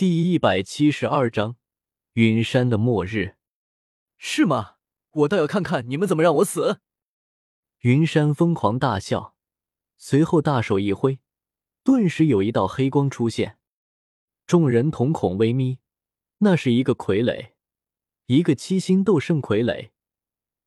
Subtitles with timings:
[0.00, 1.56] 第一百七十二章，
[2.14, 3.36] 云山的末日，
[4.16, 4.76] 是吗？
[5.10, 6.80] 我倒要看看你们怎么让我死！
[7.80, 9.34] 云山疯狂大笑，
[9.98, 11.20] 随后大手一挥，
[11.84, 13.58] 顿时有一道黑光出现，
[14.46, 15.80] 众人瞳孔微眯，
[16.38, 17.50] 那是一个傀儡，
[18.24, 19.90] 一个七星斗圣傀儡，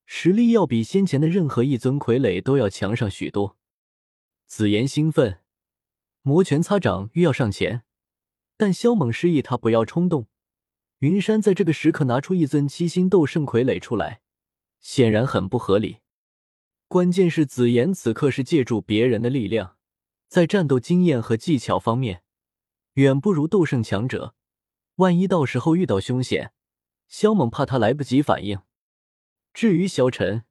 [0.06, 3.58] 实力要比先前的任何一尊傀儡都要强上许多。
[4.46, 5.42] 紫妍兴奋，
[6.22, 7.84] 摩拳擦掌，欲要上前。
[8.58, 10.28] 但萧猛示意他不要冲动。
[11.00, 14.22] 云山在这个时刻拿出一尊七星斗圣傀儡出来，
[14.80, 15.98] 显然很不合理。
[16.88, 19.78] 关键是紫妍此刻是借助别人的力量，
[20.28, 22.24] 在战斗经验和技巧方面
[22.94, 24.36] 远不如斗圣强者。
[24.98, 26.54] 万一到时候遇到凶险，
[27.08, 28.60] 萧猛怕他来不及反应。
[29.54, 30.44] 至于萧晨，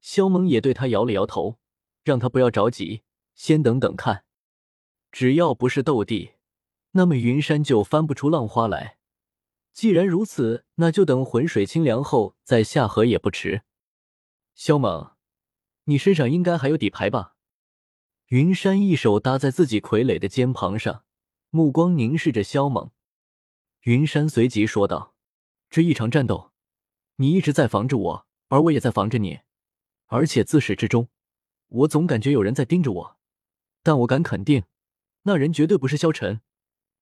[0.00, 1.58] 萧猛也对他摇了摇头，
[2.02, 3.02] 让他不要着急，
[3.34, 4.24] 先等等看。
[5.10, 6.32] 只要不是斗帝。
[6.92, 8.98] 那么云山就翻不出浪花来。
[9.72, 13.62] 既然如此，那就等浑水清凉后再下河也不迟。
[14.54, 15.12] 萧猛，
[15.84, 17.36] 你身上应该还有底牌吧？
[18.26, 21.04] 云山一手搭在自己傀儡的肩膀上，
[21.50, 22.90] 目光凝视着萧猛。
[23.82, 25.14] 云山随即说道
[25.70, 26.52] ：“这一场战斗，
[27.16, 29.40] 你一直在防着我，而我也在防着你，
[30.06, 31.08] 而且自始至终，
[31.68, 33.16] 我总感觉有人在盯着我。
[33.82, 34.64] 但我敢肯定，
[35.22, 36.42] 那人绝对不是萧晨。”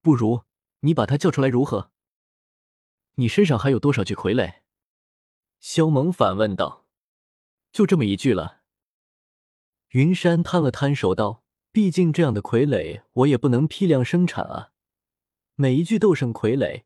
[0.02, 0.44] 不如
[0.80, 1.90] 你把他叫出来如何？
[3.16, 4.60] 你身上还有多少具傀儡？
[5.58, 6.86] 萧猛反问道。
[7.70, 8.62] 就这么一具了。
[9.90, 14.70] 云山摊了摊手道：“毕竟这样的傀儡我也不能批量生产啊，
[15.54, 16.84] 每一具斗圣傀儡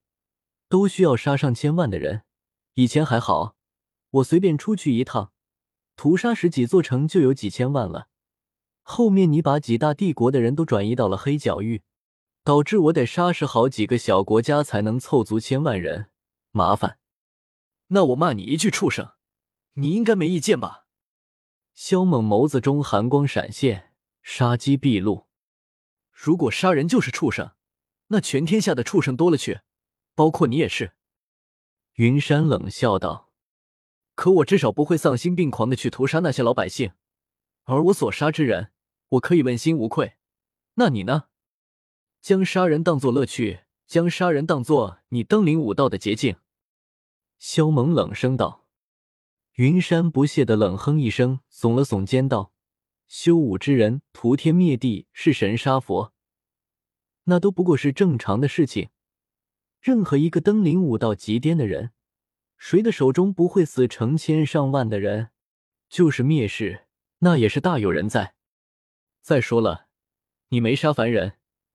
[0.68, 2.24] 都需要杀上千万的人。
[2.74, 3.56] 以前还好，
[4.10, 5.32] 我随便出去一趟，
[5.94, 8.08] 屠杀十几座城就有几千万了。
[8.82, 11.82] 后面你把几大帝国的人都转移到了黑角域。”
[12.44, 16.10] 导致我得杀死好几个小国家才能凑足千万人，
[16.50, 16.98] 麻烦。
[17.88, 19.12] 那我骂你一句畜生，
[19.72, 20.84] 你应该没意见吧？
[21.72, 25.26] 萧猛眸子中寒光闪现，杀机毕露。
[26.12, 27.52] 如果杀人就是畜生，
[28.08, 29.60] 那全天下的畜生多了去，
[30.14, 30.92] 包括你也是。
[31.94, 33.30] 云山冷笑道
[34.14, 36.92] ：“可我至少不会丧心病狂的去屠杀那些老百姓，
[37.64, 38.70] 而我所杀之人，
[39.08, 40.18] 我可以问心无愧。
[40.74, 41.24] 那你呢？”
[42.24, 46.36] 将杀人当作乐趣，将杀人当作你登临武道的捷径。”
[47.38, 48.64] 萧猛冷声道。
[49.56, 52.54] 云山不屑的冷哼一声，耸了耸肩道
[53.06, 56.14] ：“修武之人，屠天灭地，弑神杀佛，
[57.24, 58.88] 那都不过是正常的事情。
[59.82, 61.90] 任何一个登临武道极巅的人，
[62.56, 65.28] 谁的手中不会死成千上万的人？
[65.90, 66.86] 就是灭世，
[67.18, 68.34] 那也是大有人在。
[69.20, 69.88] 再说了，
[70.48, 71.34] 你没杀凡人。”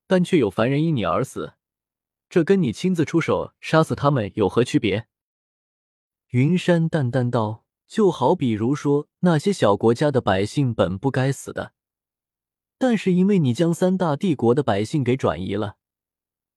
[0.10, 1.54] 但却有凡人因你而死，
[2.32, 5.08] 这跟你亲自出手杀死他们有何区别？
[6.30, 11.74] 云山淡淡道：“就好比如说那些小国家的百姓本不该死的，
[12.80, 15.78] 但是因为你将三大帝国的百姓给转移了，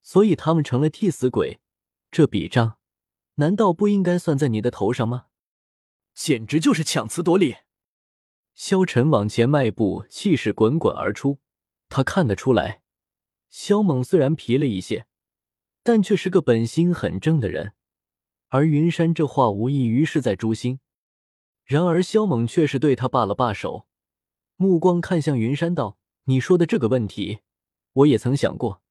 [0.01, 1.61] 所以他们成了替死鬼。
[2.11, 2.79] 这笔账
[3.35, 5.27] 难道不应该算在你的头上吗？”
[6.15, 7.57] 简直就是强词夺理！
[8.55, 11.41] 萧晨往前迈步，气势滚滚而出，
[11.91, 12.82] 他看得出来。
[13.53, 15.05] 萧猛虽然皮了一些，
[15.83, 17.75] 但却是个本心很正的人。
[18.49, 20.81] 而云山这话无异于是在诛心。
[21.65, 23.87] 然而萧猛却是对他罢了罢手，
[24.57, 27.41] 目光看向云山道：“你说的这个问题，
[27.93, 28.83] 我也曾想过，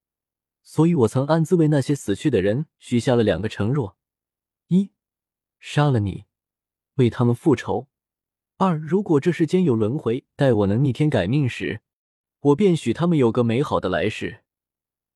[0.62, 3.98] 所以我曾暗自为那些死去的人许下了两个承诺：
[4.68, 4.92] 一，
[5.60, 6.26] 杀了你，
[6.96, 7.88] 为他们复仇；
[8.58, 11.82] 二，如果这世间有轮回，待我能逆天改命时，
[12.42, 14.41] 我便许他们有个美好的来世。”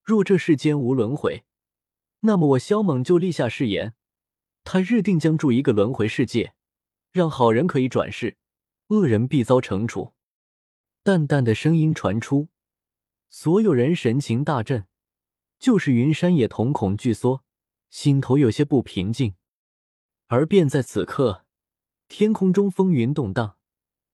[0.06, 1.44] 若这世间无轮回，
[2.20, 3.94] 那么我萧猛就立下誓言，
[4.62, 6.54] 他日定将筑一个轮回世界，
[7.10, 8.36] 让好人可以转世，
[8.86, 10.12] 恶人必遭惩处。
[11.02, 12.46] 淡淡的声音传出，
[13.28, 14.86] 所有人神情大震，
[15.58, 17.42] 就是云山也瞳孔剧缩，
[17.90, 19.34] 心头有些不平静。
[20.28, 21.44] 而便在此刻，
[22.06, 23.56] 天空中风云动荡，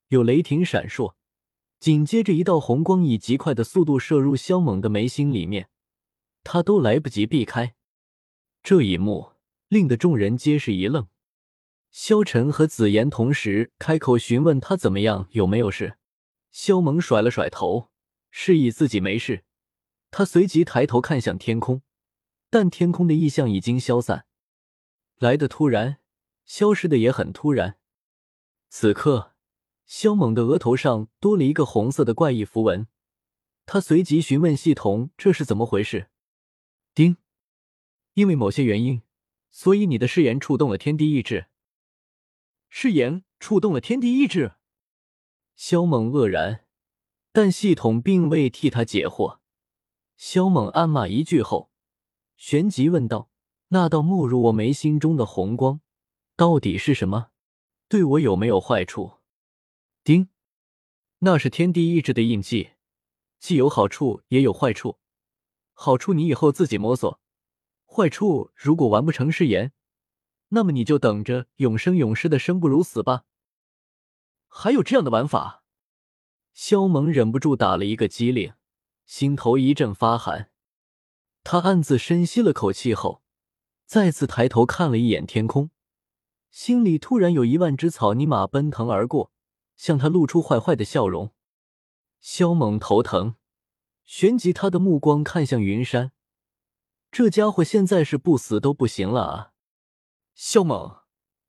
[0.08, 1.16] 有雷霆闪烁，
[1.78, 5.68] 紧接着一道红光以极快的速度射入萧猛的眉心里面。
[6.44, 7.74] 他都来不及避开，
[8.62, 9.32] 这一幕
[9.68, 11.08] 令得众人皆是一愣。
[11.90, 15.98] 萧晨和紫妍同时开口询问他怎么样，有没有事？
[16.50, 17.90] 萧猛甩了甩头，
[18.30, 19.44] 示意自己没事。
[20.10, 21.82] 他随即抬头看向天空，
[22.50, 24.26] 但天空的异象已经消散，
[25.18, 25.98] 来的突然，
[26.44, 27.78] 消失的也很突然。
[28.68, 29.34] 此刻，
[29.86, 32.86] 萧猛的额头上多了一个红色的怪异符文，
[33.64, 36.08] 他随即询问系统：“这是怎么回事？”
[38.14, 39.02] 因为某些原因，
[39.50, 41.46] 所以你的誓言触动了天地意志。
[42.68, 44.52] 誓言触动了天地意志。
[45.54, 46.66] 萧猛愕然，
[47.32, 49.38] 但系统并未替他解惑。
[50.16, 51.70] 萧猛暗骂一句后，
[52.36, 53.30] 旋即问道
[53.68, 55.80] ：“那道没入我眉心中的红光，
[56.36, 57.28] 到底是什么？
[57.88, 59.18] 对我有没有坏处？”
[60.04, 60.28] 丁，
[61.20, 62.72] 那是天地意志的印记，
[63.38, 64.98] 既有好处也有坏处。
[65.72, 67.20] 好处你以后自己摸索，
[67.94, 69.74] 坏处如果完不成誓言，
[70.48, 73.24] 那么你就等着永生永世的生不如死吧。
[74.48, 75.62] 还有这样的玩法？
[76.54, 78.54] 萧猛忍不住打了一个激灵，
[79.04, 80.50] 心头一阵发寒。
[81.44, 83.22] 他暗自深吸了口气后，
[83.84, 85.68] 再次抬头看了一眼天空，
[86.50, 89.30] 心里突然有一万只草泥马奔腾而过，
[89.76, 91.34] 向他露出坏坏的笑容。
[92.20, 93.34] 萧猛头疼，
[94.06, 96.12] 旋即他的目光看向云山，
[97.12, 99.52] 这家伙现在是不死都不行了啊！
[100.34, 101.02] 肖猛，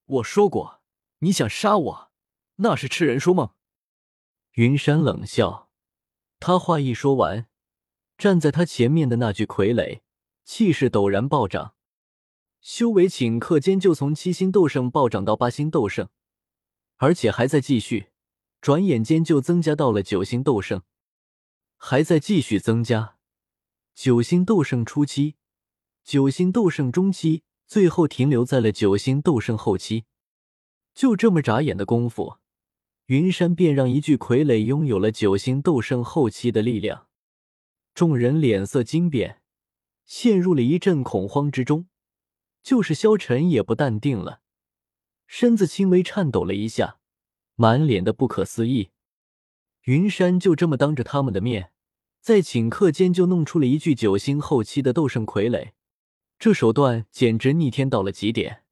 [0.05, 0.81] 我说过，
[1.19, 2.11] 你想杀我？
[2.57, 3.51] 那是痴人说梦。
[4.55, 5.69] 云山冷笑，
[6.41, 7.47] 他话一说完，
[8.17, 10.01] 站在他前面的那具傀儡
[10.43, 11.75] 气势陡然暴涨，
[12.59, 16.09] 修为顷刻间就从七星斗圣暴涨到八星斗圣，
[16.97, 18.11] 而且还在继续，
[18.59, 20.81] 转眼间就增加到了九星斗圣，
[21.77, 23.15] 还在继续增加。
[23.95, 25.37] 九星斗圣初期，
[26.03, 30.03] 九星斗圣中期，最后停留在了九星斗圣后期，
[30.93, 32.37] 就这么眨眼的功夫。
[33.05, 37.07] 云山便让一具傀儡拥有了九星斗圣后期的力量，
[37.93, 39.41] 众人脸色惊变，
[40.05, 41.87] 陷入了一阵恐慌之中。
[42.61, 44.41] 就是萧晨也不淡定了，
[45.27, 46.99] 身子轻微颤抖了一下，
[47.55, 48.91] 满脸的不可思议。
[49.83, 51.71] 云山就这么当着他们的面，
[52.21, 55.71] 在顷刻间就弄出了一具九星后期的斗圣傀儡，
[56.43, 58.63] 这手段简直逆天到了极点，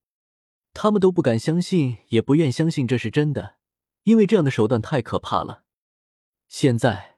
[0.74, 3.56] 他们都不敢相信，也不愿相信这是真的。
[4.04, 5.64] 因为这样的手段太可怕了。
[6.50, 7.16] 现在，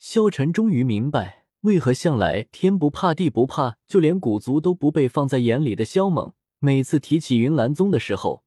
[0.00, 8.42] 萧晨终于明白，为何向来天不怕地不怕，就连古族都不被放在眼里的萧猛，每次提起云岚宗的时候，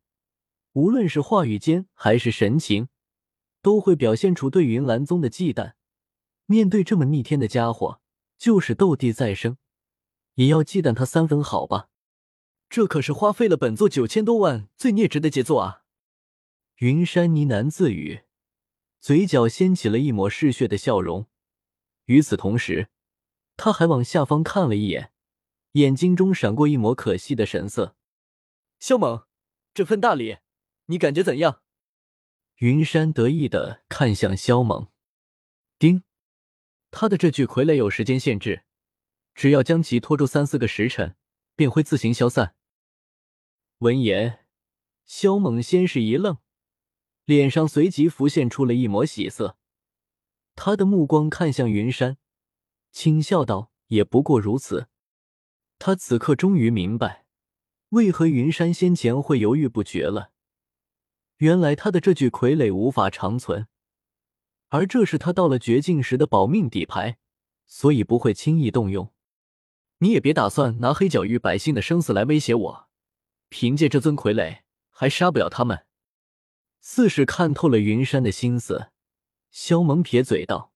[0.73, 2.89] 无论是话语间还是神情，
[3.61, 5.75] 都会表现出对云岚宗的忌惮。
[6.45, 8.01] 面对这么逆天的家伙，
[8.37, 9.55] 就是斗帝再生，
[10.37, 11.89] 也要忌惮他三分好吧？
[12.69, 15.83] 这可是花费了本座九千多万罪孽值的杰作啊！
[16.77, 18.21] 云山呢喃自语，
[18.99, 21.27] 嘴角掀起了一抹嗜血的笑容。
[22.05, 22.89] 与此同时，
[23.55, 25.11] 他还往下方看了一眼，
[25.71, 27.95] 眼睛中闪过一抹可惜的神色。
[28.79, 29.25] 萧猛，
[29.73, 30.37] 这份大礼，
[30.85, 31.61] 你感觉怎样？
[32.57, 34.87] 云山得意的看向萧猛。
[35.79, 36.03] 丁，
[36.91, 38.65] 他的这具傀儡有时间限制，
[39.37, 41.15] 只要将其拖住三四个时辰，
[41.55, 42.55] 便会自行消散。
[43.77, 44.47] 闻言，
[45.05, 46.39] 萧猛先是一愣。
[47.23, 49.59] 脸上随即浮现出了一抹喜色，
[50.55, 52.17] 他的目光看向云山，
[52.91, 54.87] 轻笑道：“也不过如此。”
[55.77, 57.27] 他此刻终于明白，
[57.89, 60.31] 为何云山先前会犹豫不决了。
[61.35, 63.67] 原来他的这具傀儡无法长存，
[64.69, 67.19] 而这是他到了绝境时的保命底牌，
[67.67, 69.13] 所以不会轻易动用。
[69.99, 72.87] 你也别打算拿黑角域百姓的生死来威胁我，
[73.49, 75.85] 凭借这尊傀儡，还杀不了他们。
[76.79, 78.91] 似是看透了云山的心思，
[79.49, 80.71] 萧萌撇嘴道，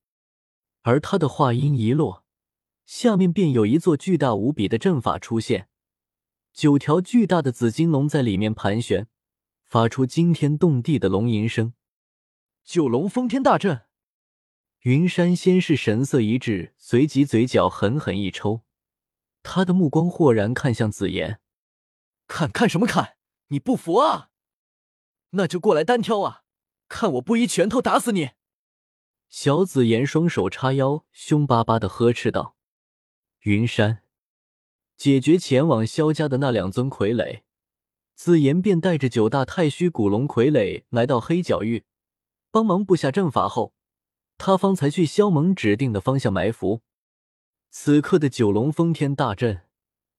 [0.81, 2.25] 而他的话音一落，
[2.85, 5.69] 下面便有一座巨大无比的阵法出现，
[6.51, 9.07] 九条巨大的紫金龙在里面盘旋，
[9.63, 11.73] 发出惊天动地的龙吟声。
[12.63, 13.81] 九龙封天大阵。
[14.81, 18.63] 云山先是神色一滞，随即嘴角狠狠一抽，
[19.43, 21.39] 他的目光豁然看向紫妍，
[22.27, 23.17] 看看什么看？
[23.47, 24.29] 你不服啊？
[25.31, 26.43] 那就过来单挑啊！
[26.87, 28.31] 看我不一拳头打死你！
[29.29, 32.57] 小紫妍双手叉腰，凶巴巴的呵斥道
[33.43, 34.03] ：“云山，
[34.97, 37.43] 解决前往萧家的那两尊傀儡，
[38.13, 41.85] 紫妍便带着九大太虚古龙傀儡来到黑角域，
[42.51, 43.73] 帮忙布下阵法后，
[44.37, 46.81] 他方才去萧猛指定的方向埋伏。
[47.73, 49.61] 此刻的九龙封天大阵，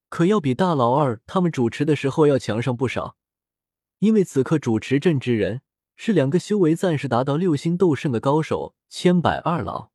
[0.09, 3.17] 可要比大老二他们主持的时候要强上不少。”
[4.01, 5.61] 因为此刻主持阵之人
[5.95, 9.91] 是两个修为暂时达到六星斗圣的高手千百二老。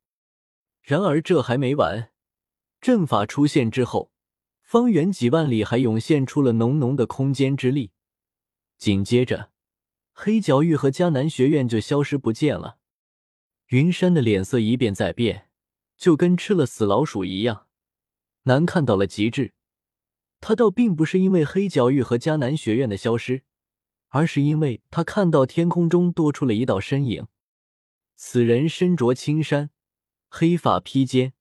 [0.80, 2.10] 然而这还没完，
[2.80, 4.12] 阵法出现之后，
[4.62, 7.90] 方圆几万里还涌现出了浓浓的空间之力。
[8.78, 9.50] 紧接着，
[10.12, 12.78] 黑角域和迦南学院就消失不见了。
[13.66, 15.47] 云山的脸色一变再变，
[15.98, 17.66] 就跟吃了死老鼠一样，
[18.44, 19.52] 难看到了极致。
[20.40, 23.42] 他倒并不是因为黑角域和迦南学院的消失，
[24.10, 27.26] 而是因为他看到天空中多出了一道身影。
[28.14, 29.70] 此人身着青衫，
[30.28, 31.32] 黑发披肩，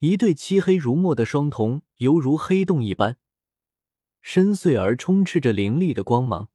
[0.00, 3.16] 一对漆黑如墨的双瞳犹如黑洞一般，
[4.20, 6.50] 深邃而充斥着凌厉的光芒。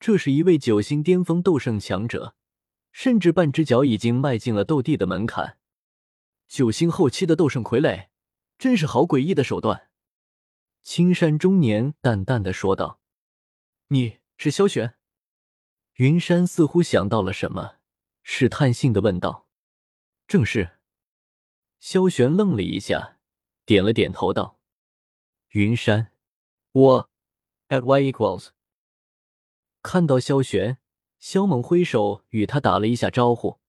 [0.00, 2.34] 这是一位九星巅峰斗圣强者，
[2.90, 5.59] 甚至半只脚已经迈进了斗帝的门槛。
[6.50, 8.08] 九星后期的斗圣傀儡，
[8.58, 9.88] 真是好诡异的手段。
[10.82, 13.00] 青山中年淡淡的说道
[13.86, 14.96] ：“你是萧玄？”
[15.94, 17.76] 云山似乎想到了什么。
[18.24, 19.46] 试探性的问道
[20.26, 20.78] ：“正是。”
[21.78, 23.18] 萧玄愣了一下，
[23.64, 24.58] 点了点头道
[25.54, 26.12] ：“云山，
[26.72, 27.10] 我
[27.68, 28.48] at y equals。”
[29.82, 30.78] 看到萧玄，
[31.20, 33.60] 萧猛挥手与他打了一下招呼。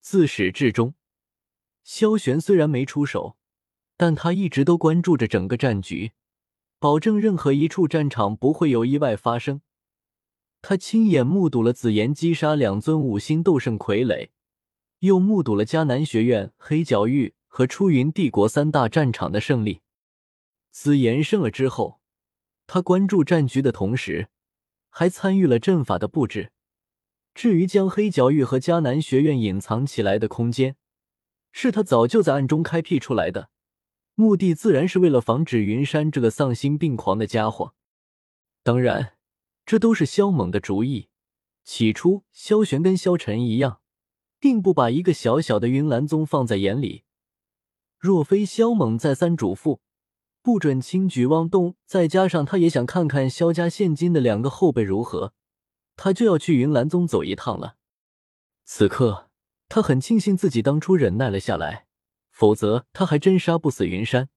[0.00, 0.94] 自始至终，
[1.84, 3.36] 萧玄虽然没出手，
[3.96, 6.12] 但他一直都关注着整个战局，
[6.78, 9.60] 保证任何一处战场不会有意外发生。
[10.60, 14.28] 他亲眼目睹了紫妍击杀两尊五星斗圣傀儡，
[15.00, 19.80] 又目睹了迦南学院、黑角域和出云帝国三大战场的胜利。
[20.70, 22.00] 紫妍胜了之后，
[22.66, 24.28] 他关注战局的同时，
[24.88, 26.52] 还参与了阵法的布置。
[27.34, 30.76] 至于将黑角域和迦南学院隐藏起来的空间，
[31.52, 33.50] 是他早就在暗中开辟出来的，
[34.14, 37.74] 目的自然是为了防止云山这个丧心病狂的家伙。
[38.62, 39.14] 当然。
[39.64, 41.08] 这都是萧猛的主意。
[41.62, 43.80] 起初，萧玄跟萧晨一样，
[44.40, 47.04] 并不把一个小小的云岚宗放在眼里。
[47.96, 49.78] 若非萧猛再三嘱咐，
[50.42, 55.32] 不准轻举妄动，再加上他也想看看萧家现今的两个后辈如何，
[55.94, 57.76] 他就要去云岚宗走一趟了。
[58.64, 59.30] 此刻，
[59.74, 61.86] 他很庆幸自己当初忍耐了下来，
[62.30, 64.28] 否则他还真杀不死云山。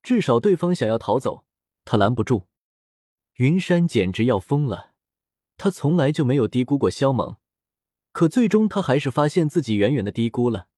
[0.00, 1.44] 至少对方想要逃走，
[1.84, 2.46] 他拦不住。
[3.38, 4.92] 云山简直要疯了，
[5.56, 7.34] 他从来就没有低估过萧猛，
[8.12, 10.68] 可最终他还是发现自己远远的低估了。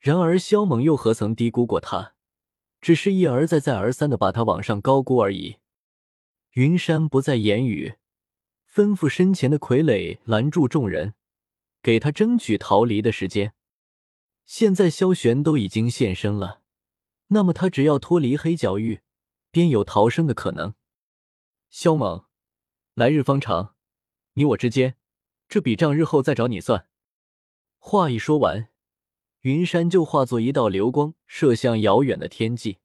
[0.00, 2.14] 然而萧猛又何曾低估过他，
[2.80, 5.56] 只是一而再再而三的把他往上高估而已。
[6.52, 7.96] 云山不再言语，
[8.66, 11.12] 吩咐身前的傀儡拦住众人，
[11.82, 13.54] 给他争取逃离的时间。
[14.44, 16.62] 现在萧玄都已经现身了，
[17.28, 19.02] 那么他只要脱离黑角域，
[19.50, 20.74] 便有逃生的可能。
[21.70, 22.26] 萧猛，
[22.94, 23.74] 来日方长，
[24.34, 24.96] 你我之间
[25.48, 26.88] 这笔账日后再找你算。
[27.78, 28.68] 话一说完，
[29.40, 32.78] 云山就化作一道流光，射向遥远的天际。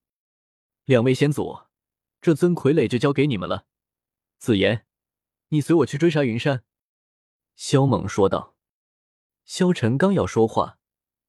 [0.85, 1.61] 两位先祖，
[2.21, 3.65] 这尊傀儡就交给你们了。
[4.37, 4.85] 紫妍，
[5.49, 6.63] 你随我去追杀云山。”
[7.55, 8.56] 萧猛说道。
[9.47, 10.77] 萧晨刚要说话，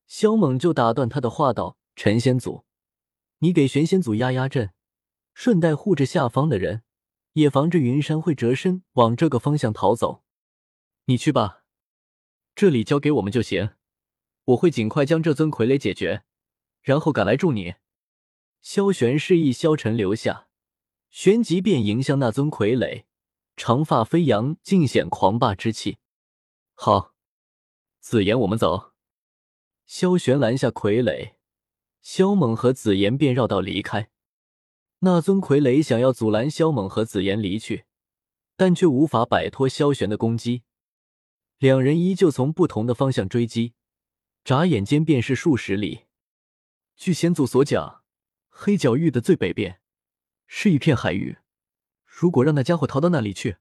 [0.07, 2.67] 萧猛就打断他的话道：“陈先祖，
[3.39, 4.75] 你给玄仙祖压压阵，
[5.33, 6.83] 顺带护着下方的人。”
[7.35, 10.25] 也防着云山会折身往这个方向逃走，
[11.05, 11.63] 你去吧，
[12.57, 13.75] 这里交给我们就行。
[14.47, 16.25] 我会尽快将这尊傀儡解决，
[16.83, 17.77] 然后赶来助你。
[18.61, 20.49] 萧玄示意萧晨留下，
[21.11, 23.05] 旋即便迎向那尊傀儡，
[23.57, 25.99] 长发飞扬，尽显狂霸之气。
[26.75, 27.15] 好，
[28.01, 28.93] 紫妍，我们走。
[29.87, 31.35] 萧玄拦下傀儡，
[32.01, 34.11] 萧猛和紫妍便绕道离开。
[35.01, 37.85] 那尊傀儡想要阻拦萧猛和紫妍离去，
[38.57, 40.63] 但却无法摆脱萧玄的攻击。
[41.59, 43.75] 两人依旧从不同的方向追击，
[44.45, 46.07] 眨眼间便是数十里。
[46.97, 48.03] 据先祖所讲，
[48.49, 49.81] 黑角域的最北边
[50.47, 51.39] 是一片海域，
[52.05, 53.59] 如果让那家伙逃到那里去，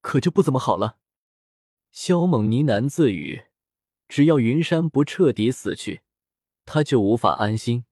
[0.00, 0.98] 可就不怎么好了。
[1.92, 3.44] 萧猛呢喃自语
[4.08, 6.02] ：“只要云山不彻底死去，
[6.64, 7.84] 他就无法安心。”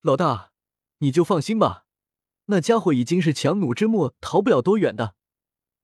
[0.00, 0.52] 老大，
[0.98, 1.86] 你就放心吧。
[2.46, 5.14] 那家伙已经是强弩之末，逃不了多远的。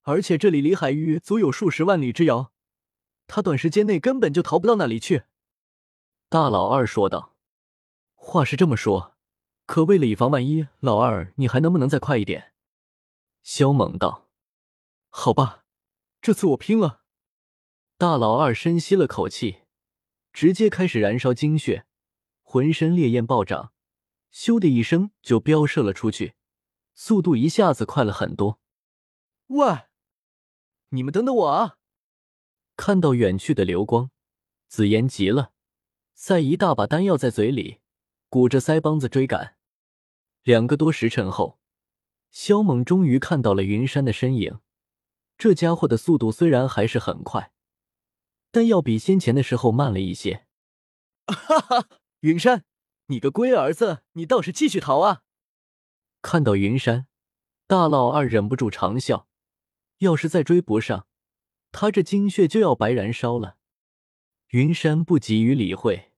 [0.02, 2.52] 而且这里离海域足有数十万里之遥，
[3.26, 5.24] 他短时间内根本就逃不到那里去。”
[6.28, 7.36] 大老二说道。
[8.14, 9.16] “话是这么说，
[9.66, 12.52] 可为了以防万一，老二你还能不能再快一点？”
[13.42, 14.30] 萧猛道。
[15.10, 15.64] “好吧，
[16.22, 17.02] 这次我拼了。”
[18.04, 19.60] 大老二深吸了口气，
[20.30, 21.86] 直接开始燃烧精血，
[22.42, 23.72] 浑身烈焰暴涨，
[24.30, 26.34] 咻的一声就飙射了出去。
[26.92, 28.60] 速度一下子快了很多。
[29.46, 29.84] 喂，
[30.90, 31.78] 你们等等我啊！
[32.76, 34.10] 看到远去的流光，
[34.68, 35.52] 紫妍急了，
[36.12, 37.80] 塞一大把丹药在嘴里，
[38.28, 39.56] 鼓着腮帮子追赶。
[40.42, 41.58] 两个多时辰后，
[42.30, 44.60] 萧猛终于看到了云山的身影。
[45.38, 47.53] 这家伙的速度虽然还是很快，
[48.54, 50.46] 但要比先前的时候慢了一些。
[51.26, 51.88] 哈哈，
[52.20, 52.64] 云山，
[53.06, 55.22] 你个龟儿子，你倒是继续逃啊！
[56.22, 57.08] 看到云山，
[57.66, 59.26] 大老二忍不住长笑。
[59.98, 61.08] 要是再追不上，
[61.72, 63.56] 他这精血就要白燃烧了。
[64.50, 66.12] 云山不急于理会，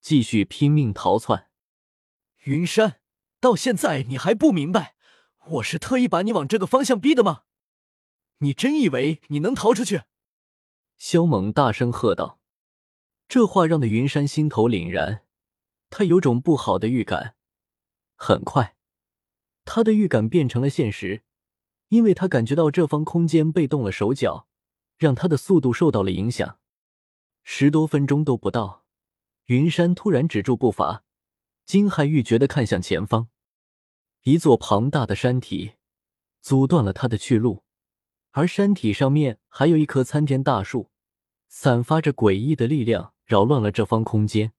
[0.00, 1.50] 继续拼命逃窜。
[2.44, 3.00] 云山，
[3.38, 4.96] 到现在你还不明白，
[5.50, 7.42] 我是特意把你往这个方向逼的吗？
[8.38, 10.04] 你真以为你能逃出去？
[11.04, 12.38] 萧猛大声喝道。
[13.26, 15.24] 这话让的云山心头凛然，
[15.90, 17.34] 他有种不好的预感。
[18.14, 18.76] 很快，
[19.64, 21.24] 他的预感变成了现实，
[21.88, 24.46] 因为他感觉到这方空间被动了手脚，
[24.96, 26.60] 让他的速度受到了影响。
[27.42, 28.84] 十多分钟都不到，
[29.46, 31.02] 云山突然止住步伐，
[31.64, 33.28] 惊骇欲绝的看向前方，
[34.22, 35.72] 一座庞大的山体
[36.40, 37.64] 阻断了他的去路，
[38.30, 40.91] 而山体上面还有一棵参天大树，
[41.54, 44.54] 散发着诡异的力量，扰乱了这方空间。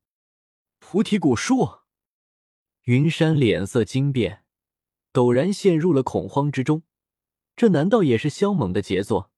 [0.77, 1.79] 菩提古树，
[2.83, 4.45] 云山脸色惊变，
[5.11, 6.83] 陡然陷入了恐慌之中。
[7.55, 9.32] 这难道也是萧猛的杰作？